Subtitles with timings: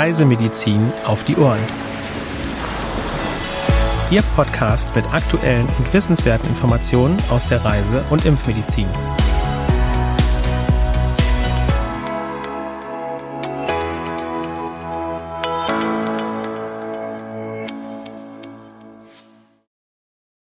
[0.00, 1.60] Reisemedizin auf die Ohren.
[4.10, 8.88] Ihr Podcast mit aktuellen und wissenswerten Informationen aus der Reise- und Impfmedizin.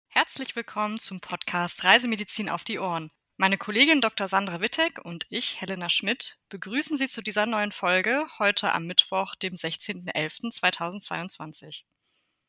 [0.09, 3.13] Herzlich willkommen zum Podcast Reisemedizin auf die Ohren.
[3.37, 4.29] Meine Kollegin Dr.
[4.29, 9.35] Sandra Wittek und ich, Helena Schmidt, begrüßen Sie zu dieser neuen Folge heute am Mittwoch,
[9.35, 11.83] dem 16.11.2022.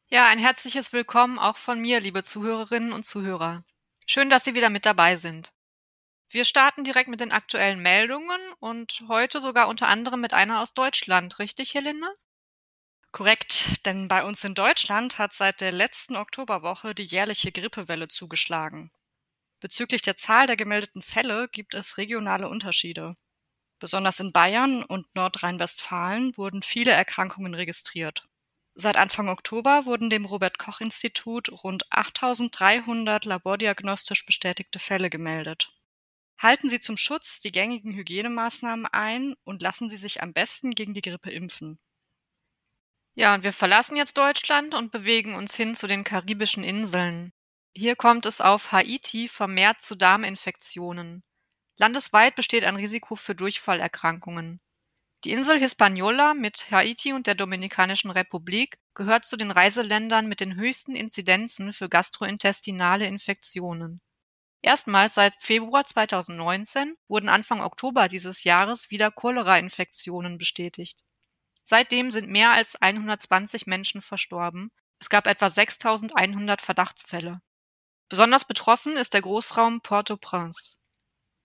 [0.10, 3.64] Ja, ein herzliches Willkommen auch von mir, liebe Zuhörerinnen und Zuhörer.
[4.06, 5.54] Schön, dass Sie wieder mit dabei sind.
[6.30, 10.76] Wir starten direkt mit den aktuellen Meldungen und heute sogar unter anderem mit einer aus
[10.76, 12.14] Deutschland, richtig, Helena?
[13.12, 18.92] Korrekt, denn bei uns in Deutschland hat seit der letzten Oktoberwoche die jährliche Grippewelle zugeschlagen.
[19.66, 23.16] Bezüglich der Zahl der gemeldeten Fälle gibt es regionale Unterschiede.
[23.80, 28.22] Besonders in Bayern und Nordrhein-Westfalen wurden viele Erkrankungen registriert.
[28.76, 35.72] Seit Anfang Oktober wurden dem Robert Koch Institut rund 8300 labordiagnostisch bestätigte Fälle gemeldet.
[36.40, 40.94] Halten Sie zum Schutz die gängigen Hygienemaßnahmen ein und lassen Sie sich am besten gegen
[40.94, 41.80] die Grippe impfen.
[43.16, 47.35] Ja, und wir verlassen jetzt Deutschland und bewegen uns hin zu den karibischen Inseln.
[47.78, 51.26] Hier kommt es auf Haiti vermehrt zu Darminfektionen.
[51.78, 54.62] Landesweit besteht ein Risiko für Durchfallerkrankungen.
[55.26, 60.56] Die Insel Hispaniola mit Haiti und der Dominikanischen Republik gehört zu den Reiseländern mit den
[60.56, 64.00] höchsten Inzidenzen für gastrointestinale Infektionen.
[64.62, 71.02] Erstmals seit Februar 2019 wurden Anfang Oktober dieses Jahres wieder Cholera-Infektionen bestätigt.
[71.66, 74.72] Seitdem sind mehr als 120 Menschen verstorben.
[75.02, 77.42] Es gab etwa 6100 Verdachtsfälle.
[78.10, 80.78] Besonders betroffen ist der Großraum Port-au-Prince.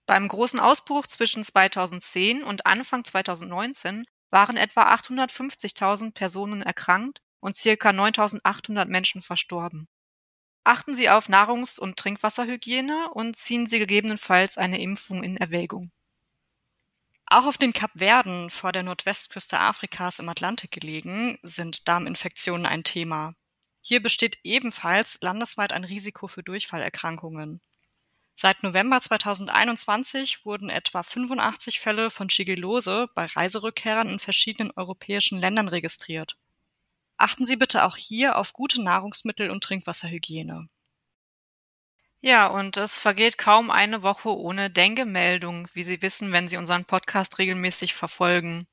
[0.05, 7.89] Beim großen Ausbruch zwischen 2010 und Anfang 2019 waren etwa 850.000 Personen erkrankt und circa
[7.89, 9.87] 9.800 Menschen verstorben.
[10.63, 15.91] Achten Sie auf Nahrungs- und Trinkwasserhygiene und ziehen Sie gegebenenfalls eine Impfung in Erwägung.
[17.25, 23.33] Auch auf den Kapverden vor der Nordwestküste Afrikas im Atlantik gelegen sind Darminfektionen ein Thema.
[23.81, 27.61] Hier besteht ebenfalls landesweit ein Risiko für Durchfallerkrankungen.
[28.35, 35.67] Seit November 2021 wurden etwa 85 Fälle von Schigellose bei Reiserückkehrern in verschiedenen europäischen Ländern
[35.67, 36.37] registriert.
[37.17, 40.69] Achten Sie bitte auch hier auf gute Nahrungsmittel und Trinkwasserhygiene.
[42.23, 46.85] Ja, und es vergeht kaum eine Woche ohne Dengue-Meldung, wie Sie wissen, wenn Sie unseren
[46.85, 48.67] Podcast regelmäßig verfolgen.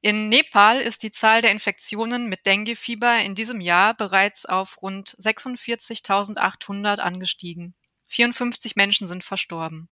[0.00, 5.16] In Nepal ist die Zahl der Infektionen mit Dengue-Fieber in diesem Jahr bereits auf rund
[5.18, 7.74] 46.800 angestiegen.
[8.06, 9.88] 54 Menschen sind verstorben.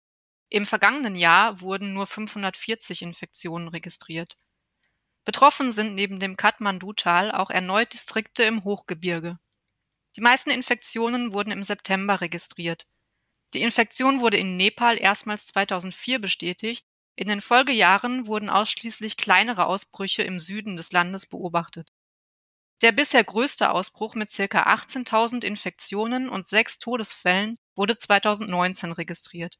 [0.50, 4.38] Im vergangenen Jahr wurden nur 540 Infektionen registriert.
[5.24, 9.40] Betroffen sind neben dem Kathmandu-Tal auch erneut Distrikte im Hochgebirge.
[10.16, 12.88] Die meisten Infektionen wurden im September registriert.
[13.56, 16.86] Die Infektion wurde in Nepal erstmals 2004 bestätigt,
[17.16, 21.92] in den Folgejahren wurden ausschließlich kleinere Ausbrüche im Süden des Landes beobachtet.
[22.82, 29.58] Der bisher größte Ausbruch mit circa 18.000 Infektionen und sechs Todesfällen wurde 2019 registriert.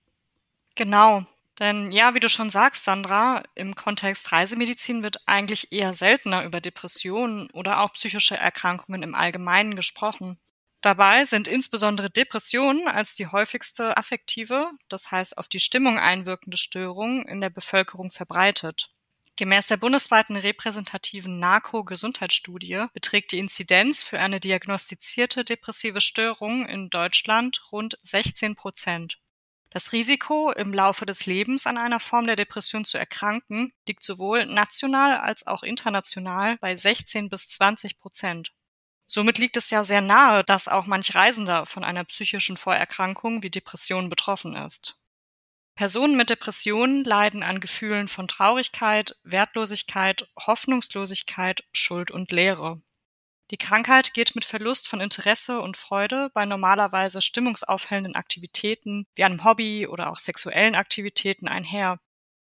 [0.76, 1.24] Genau,
[1.58, 6.60] denn ja, wie du schon sagst, Sandra, im Kontext Reisemedizin wird eigentlich eher seltener über
[6.60, 10.38] Depressionen oder auch psychische Erkrankungen im Allgemeinen gesprochen.
[10.82, 17.24] Dabei sind insbesondere Depressionen als die häufigste affektive, das heißt auf die Stimmung einwirkende Störung
[17.26, 18.92] in der Bevölkerung verbreitet.
[19.42, 27.60] Gemäß der bundesweiten repräsentativen NARCO-Gesundheitsstudie beträgt die Inzidenz für eine diagnostizierte depressive Störung in Deutschland
[27.72, 29.18] rund 16 Prozent.
[29.68, 34.46] Das Risiko, im Laufe des Lebens an einer Form der Depression zu erkranken, liegt sowohl
[34.46, 38.52] national als auch international bei 16 bis 20 Prozent.
[39.06, 43.50] Somit liegt es ja sehr nahe, dass auch manch Reisender von einer psychischen Vorerkrankung wie
[43.50, 45.01] Depression betroffen ist.
[45.82, 52.80] Personen mit Depressionen leiden an Gefühlen von Traurigkeit, Wertlosigkeit, Hoffnungslosigkeit, Schuld und Leere.
[53.50, 59.42] Die Krankheit geht mit Verlust von Interesse und Freude bei normalerweise stimmungsaufhellenden Aktivitäten wie einem
[59.42, 61.98] Hobby oder auch sexuellen Aktivitäten einher.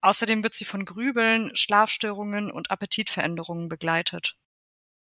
[0.02, 4.38] Außerdem wird sie von Grübeln, Schlafstörungen und Appetitveränderungen begleitet.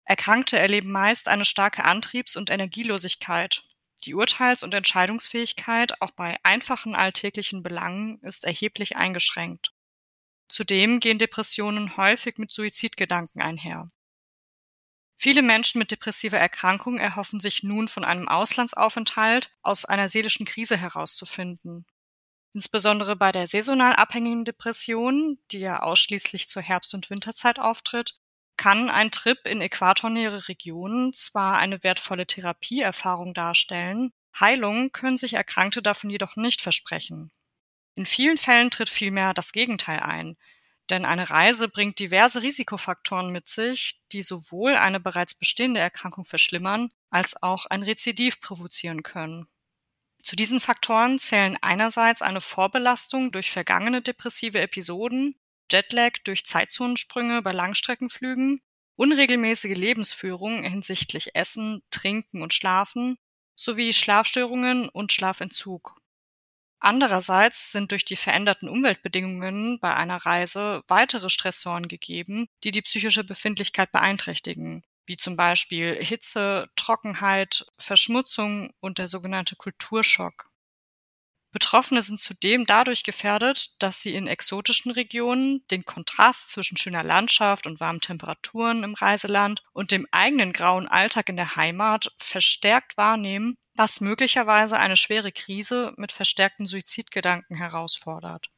[0.05, 3.63] Erkrankte erleben meist eine starke Antriebs- und Energielosigkeit.
[4.05, 9.73] Die Urteils- und Entscheidungsfähigkeit auch bei einfachen alltäglichen Belangen ist erheblich eingeschränkt.
[10.49, 13.91] Zudem gehen Depressionen häufig mit Suizidgedanken einher.
[15.21, 20.77] Viele Menschen mit depressiver Erkrankung erhoffen sich nun von einem Auslandsaufenthalt aus einer seelischen Krise
[20.77, 21.87] herauszufinden.
[22.55, 28.15] Insbesondere bei der saisonal abhängigen Depression, die ja ausschließlich zur Herbst- und Winterzeit auftritt,
[28.59, 35.81] kann ein Trip in äquatornähere Regionen zwar eine wertvolle Therapieerfahrung darstellen, Heilung können sich Erkrankte
[35.81, 37.31] davon jedoch nicht versprechen.
[37.95, 40.37] In vielen Fällen tritt vielmehr das Gegenteil ein,
[40.91, 46.91] denn eine Reise bringt diverse Risikofaktoren mit sich, die sowohl eine bereits bestehende Erkrankung verschlimmern
[47.11, 49.49] als auch ein Rezidiv provozieren können.
[50.19, 55.37] Zu diesen Faktoren zählen einerseits eine Vorbelastung durch vergangene depressive Episoden,
[55.71, 58.61] Jetlag durch Zeitzonensprünge bei Langstreckenflügen,
[58.97, 63.19] unregelmäßige Lebensführung hinsichtlich Essen, Trinken und Schlafen
[63.55, 66.01] sowie Schlafstörungen und Schlafentzug.
[66.81, 73.25] Andererseits sind durch die veränderten Umweltbedingungen bei einer Reise weitere Stressoren gegeben, die die psychische
[73.25, 80.51] Befindlichkeit beeinträchtigen, wie zum Beispiel Hitze, Trockenheit, Verschmutzung und der sogenannte Kulturschock.
[81.51, 87.67] Betroffene sind zudem dadurch gefährdet, dass sie in exotischen Regionen den Kontrast zwischen schöner Landschaft
[87.67, 93.57] und warmen Temperaturen im Reiseland und dem eigenen grauen Alltag in der Heimat verstärkt wahrnehmen
[93.79, 98.51] was möglicherweise eine schwere Krise mit verstärkten Suizidgedanken herausfordert.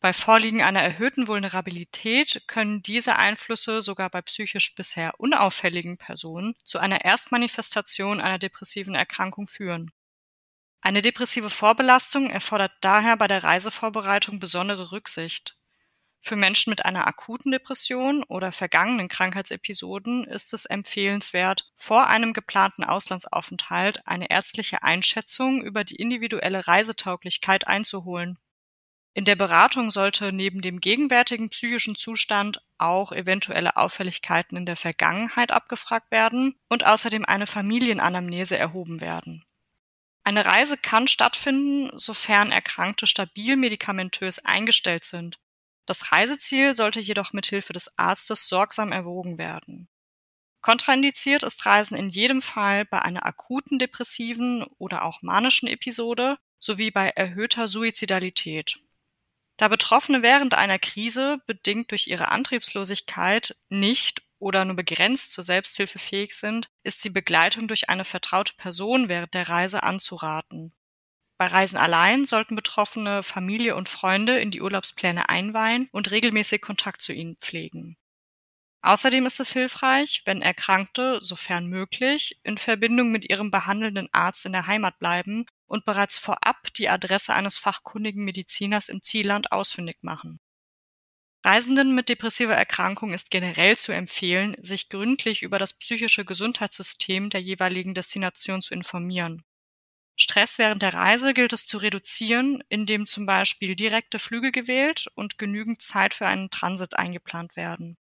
[0.00, 6.78] Bei Vorliegen einer erhöhten Vulnerabilität können diese Einflüsse sogar bei psychisch bisher unauffälligen Personen zu
[6.78, 9.90] einer Erstmanifestation einer depressiven Erkrankung führen.
[10.82, 15.56] Eine depressive Vorbelastung erfordert daher bei der Reisevorbereitung besondere Rücksicht.
[16.22, 22.84] Für Menschen mit einer akuten Depression oder vergangenen Krankheitsepisoden ist es empfehlenswert, vor einem geplanten
[22.84, 28.38] Auslandsaufenthalt eine ärztliche Einschätzung über die individuelle Reisetauglichkeit einzuholen.
[29.12, 35.50] In der Beratung sollte neben dem gegenwärtigen psychischen Zustand auch eventuelle Auffälligkeiten in der Vergangenheit
[35.52, 39.44] abgefragt werden und außerdem eine Familienanamnese erhoben werden.
[40.30, 45.40] Eine Reise kann stattfinden, sofern Erkrankte stabil medikamentös eingestellt sind.
[45.86, 49.88] Das Reiseziel sollte jedoch mithilfe des Arztes sorgsam erwogen werden.
[50.60, 56.92] Kontraindiziert ist Reisen in jedem Fall bei einer akuten depressiven oder auch manischen Episode sowie
[56.92, 58.76] bei erhöhter Suizidalität.
[59.56, 66.00] Da Betroffene während einer Krise, bedingt durch ihre Antriebslosigkeit, nicht oder nur begrenzt zur Selbsthilfe
[66.00, 70.72] fähig sind, ist die Begleitung durch eine vertraute Person während der Reise anzuraten.
[71.38, 77.00] Bei Reisen allein sollten Betroffene Familie und Freunde in die Urlaubspläne einweihen und regelmäßig Kontakt
[77.00, 77.96] zu ihnen pflegen.
[78.82, 84.52] Außerdem ist es hilfreich, wenn Erkrankte, sofern möglich, in Verbindung mit ihrem behandelnden Arzt in
[84.52, 90.40] der Heimat bleiben und bereits vorab die Adresse eines fachkundigen Mediziners im Zielland ausfindig machen.
[91.44, 97.42] Reisenden mit depressiver Erkrankung ist generell zu empfehlen, sich gründlich über das psychische Gesundheitssystem der
[97.42, 99.42] jeweiligen Destination zu informieren.
[100.16, 105.38] Stress während der Reise gilt es zu reduzieren, indem zum Beispiel direkte Flüge gewählt und
[105.38, 107.98] genügend Zeit für einen Transit eingeplant werden.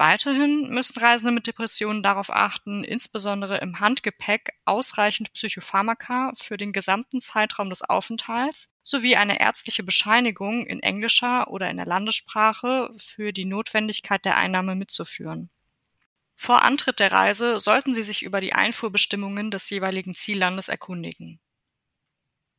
[0.00, 7.20] Weiterhin müssen Reisende mit Depressionen darauf achten, insbesondere im Handgepäck ausreichend Psychopharmaka für den gesamten
[7.20, 13.44] Zeitraum des Aufenthalts sowie eine ärztliche Bescheinigung in englischer oder in der Landessprache für die
[13.44, 15.50] Notwendigkeit der Einnahme mitzuführen.
[16.34, 21.40] Vor Antritt der Reise sollten Sie sich über die Einfuhrbestimmungen des jeweiligen Ziellandes erkundigen.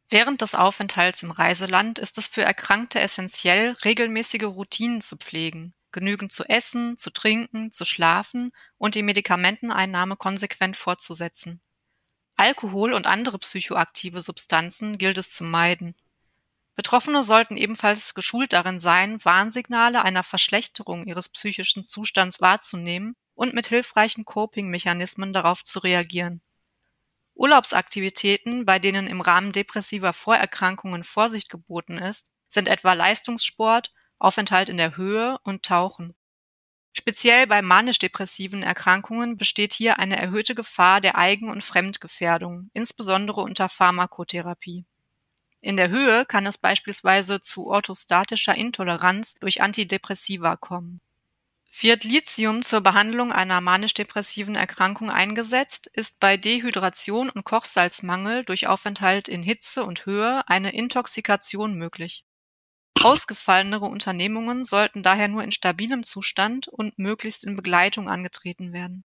[0.09, 6.31] Während des Aufenthalts im Reiseland ist es für Erkrankte essentiell, regelmäßige Routinen zu pflegen, genügend
[6.31, 11.61] zu essen, zu trinken, zu schlafen und die Medikamenteneinnahme konsequent fortzusetzen.
[12.35, 15.95] Alkohol und andere psychoaktive Substanzen gilt es zu meiden.
[16.75, 23.67] Betroffene sollten ebenfalls geschult darin sein, Warnsignale einer Verschlechterung ihres psychischen Zustands wahrzunehmen und mit
[23.67, 26.41] hilfreichen Coping-Mechanismen darauf zu reagieren.
[27.33, 33.91] Urlaubsaktivitäten, bei denen im Rahmen depressiver Vorerkrankungen Vorsicht geboten ist, sind etwa Leistungssport,
[34.21, 36.13] Aufenthalt in der Höhe und Tauchen.
[36.93, 43.69] Speziell bei manisch-depressiven Erkrankungen besteht hier eine erhöhte Gefahr der Eigen- und Fremdgefährdung, insbesondere unter
[43.69, 44.85] Pharmakotherapie.
[45.61, 51.01] In der Höhe kann es beispielsweise zu orthostatischer Intoleranz durch Antidepressiva kommen.
[51.79, 59.29] Wird Lithium zur Behandlung einer manisch-depressiven Erkrankung eingesetzt, ist bei Dehydration und Kochsalzmangel durch Aufenthalt
[59.29, 62.25] in Hitze und Höhe eine Intoxikation möglich.
[62.99, 69.03] Ausgefallenere Unternehmungen sollten daher nur in stabilem Zustand und möglichst in Begleitung angetreten werden.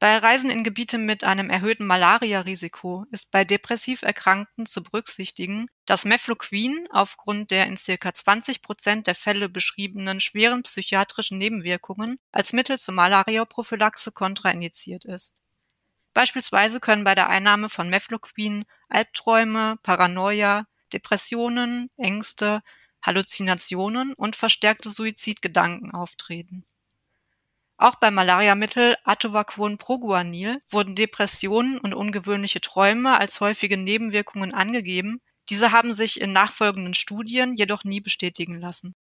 [0.00, 6.04] Bei Reisen in Gebiete mit einem erhöhten Malariarisiko ist bei depressiv Erkrankten zu berücksichtigen, dass
[6.04, 8.12] Mefloquin aufgrund der in ca.
[8.12, 15.40] 20 Prozent der Fälle beschriebenen schweren psychiatrischen Nebenwirkungen als Mittel zur Malariaprophylaxe kontraindiziert ist.
[16.12, 22.62] Beispielsweise können bei der Einnahme von Mefloquin Albträume, Paranoia, Depressionen, Ängste,
[23.04, 26.64] Halluzinationen und verstärkte Suizidgedanken auftreten.
[27.76, 35.20] Auch beim Malariamittel Atovaquon Proguanil wurden Depressionen und ungewöhnliche Träume als häufige Nebenwirkungen angegeben,
[35.50, 38.94] diese haben sich in nachfolgenden Studien jedoch nie bestätigen lassen.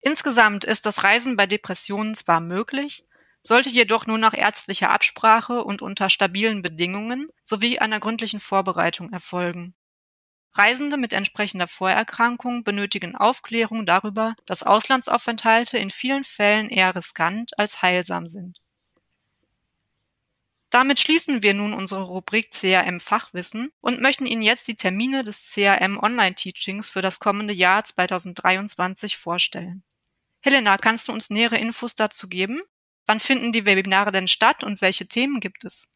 [0.00, 3.04] Insgesamt ist das Reisen bei Depressionen zwar möglich,
[3.42, 9.74] sollte jedoch nur nach ärztlicher Absprache und unter stabilen Bedingungen sowie einer gründlichen Vorbereitung erfolgen
[10.52, 17.82] Reisende mit entsprechender Vorerkrankung benötigen Aufklärung darüber, dass Auslandsaufenthalte in vielen Fällen eher riskant als
[17.82, 18.58] heilsam sind.
[20.70, 25.50] Damit schließen wir nun unsere Rubrik CRM Fachwissen und möchten Ihnen jetzt die Termine des
[25.52, 29.82] CRM Online Teachings für das kommende Jahr 2023 vorstellen.
[30.40, 32.60] Helena, kannst du uns nähere Infos dazu geben?
[33.06, 35.88] Wann finden die Webinare denn statt und welche Themen gibt es?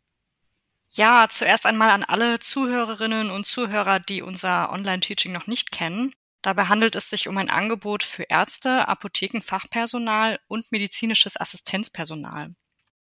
[0.94, 6.12] Ja, zuerst einmal an alle Zuhörerinnen und Zuhörer, die unser Online-Teaching noch nicht kennen.
[6.42, 12.54] Dabei handelt es sich um ein Angebot für Ärzte, Apothekenfachpersonal und medizinisches Assistenzpersonal.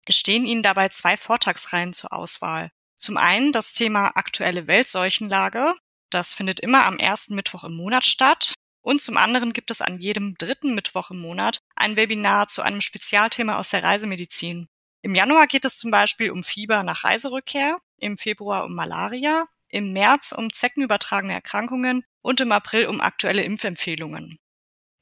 [0.05, 2.69] Es stehen Ihnen dabei zwei Vortragsreihen zur Auswahl.
[2.97, 5.73] Zum einen das Thema aktuelle Weltseuchenlage.
[6.11, 8.53] Das findet immer am ersten Mittwoch im Monat statt.
[8.81, 12.81] Und zum anderen gibt es an jedem dritten Mittwoch im Monat ein Webinar zu einem
[12.81, 14.67] Spezialthema aus der Reisemedizin.
[15.01, 19.93] Im Januar geht es zum Beispiel um Fieber nach Reiserückkehr, im Februar um Malaria, im
[19.93, 24.37] März um zeckenübertragene Erkrankungen und im April um aktuelle Impfempfehlungen.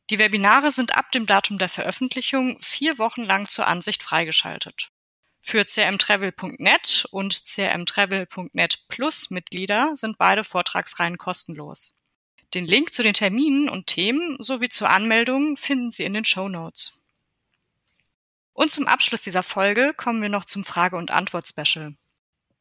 [0.09, 4.89] Die Webinare sind ab dem Datum der Veröffentlichung vier Wochen lang zur Ansicht freigeschaltet.
[5.41, 11.93] Für crmtravel.net und crmtravel.net Plus Mitglieder sind beide Vortragsreihen kostenlos.
[12.53, 16.47] Den Link zu den Terminen und Themen sowie zur Anmeldung finden Sie in den Show
[16.47, 16.96] Notes.
[18.57, 21.93] Und zum Abschluss dieser Folge kommen wir noch zum Frage- und Antwort-Special.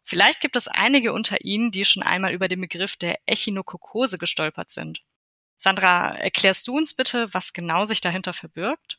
[0.04, 4.68] Vielleicht gibt es einige unter Ihnen, die schon einmal über den Begriff der Echinokokose gestolpert
[4.68, 5.02] sind.
[5.56, 8.98] Sandra, erklärst du uns bitte, was genau sich dahinter verbirgt?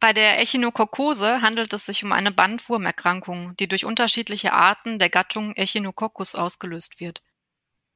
[0.00, 5.54] Bei der Echinokokose handelt es sich um eine Bandwurmerkrankung, die durch unterschiedliche Arten der Gattung
[5.54, 7.22] Echinococcus ausgelöst wird.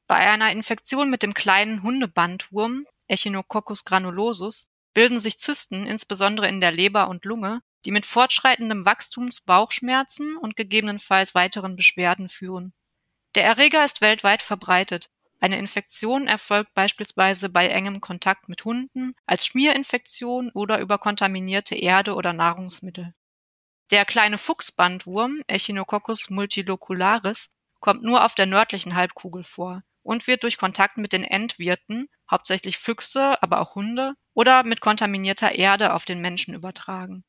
[0.07, 6.71] Bei einer Infektion mit dem kleinen Hundebandwurm Echinococcus granulosus bilden sich Zysten insbesondere in der
[6.71, 12.73] Leber und Lunge, die mit fortschreitendem Wachstums Bauchschmerzen und gegebenenfalls weiteren Beschwerden führen.
[13.35, 15.11] Der Erreger ist weltweit verbreitet.
[15.41, 22.15] Eine Infektion erfolgt beispielsweise bei engem Kontakt mit Hunden, als Schmierinfektion oder über kontaminierte Erde
[22.15, 23.15] oder Nahrungsmittel.
[23.91, 30.57] Der kleine Fuchsbandwurm Echinococcus multilocularis kommt nur auf der nördlichen Halbkugel vor und wird durch
[30.57, 36.21] Kontakt mit den Endwirten, hauptsächlich Füchse, aber auch Hunde, oder mit kontaminierter Erde auf den
[36.21, 37.25] Menschen übertragen.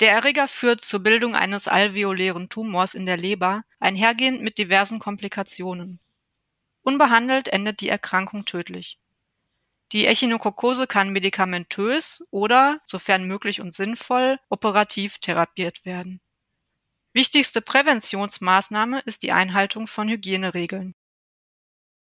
[0.00, 5.98] Der Erreger führt zur Bildung eines alveolären Tumors in der Leber, einhergehend mit diversen Komplikationen.
[6.82, 8.98] Unbehandelt endet die Erkrankung tödlich.
[9.92, 16.20] Die Echinokokose kann medikamentös oder, sofern möglich und sinnvoll, operativ therapiert werden.
[17.14, 20.94] Wichtigste Präventionsmaßnahme ist die Einhaltung von Hygieneregeln.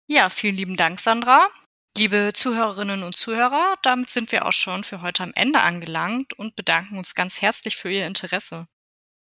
[0.06, 1.48] Ja, vielen lieben Dank, Sandra.
[1.96, 6.54] Liebe Zuhörerinnen und Zuhörer, damit sind wir auch schon für heute am Ende angelangt und
[6.54, 8.68] bedanken uns ganz herzlich für Ihr Interesse.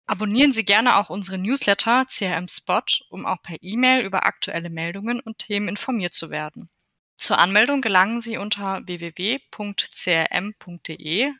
[0.05, 5.19] Abonnieren Sie gerne auch unsere Newsletter CRM Spot, um auch per E-Mail über aktuelle Meldungen
[5.19, 6.69] und Themen informiert zu werden.
[7.17, 9.51] Zur Anmeldung gelangen Sie unter www.crm.de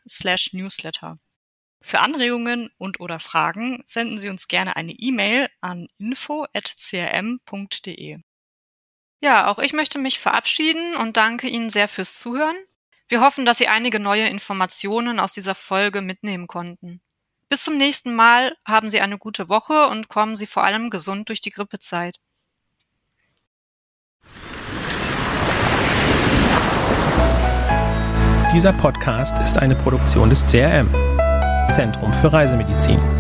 [0.08, 1.18] slash newsletter.
[1.82, 6.58] Für Anregungen und oder Fragen senden Sie uns gerne eine E-Mail an info.crm.de.
[9.22, 12.56] Ja, auch ich möchte mich verabschieden und danke Ihnen sehr fürs Zuhören.
[13.10, 17.02] Wir hoffen, dass Sie einige neue Informationen aus dieser Folge mitnehmen konnten.
[17.50, 21.30] Bis zum nächsten Mal haben Sie eine gute Woche und kommen Sie vor allem gesund
[21.30, 22.20] durch die Grippezeit.
[28.54, 30.90] Dieser Podcast ist eine Produktion des CRM,
[31.72, 33.19] Zentrum für Reisemedizin.